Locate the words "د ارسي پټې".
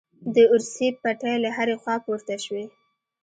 0.33-1.33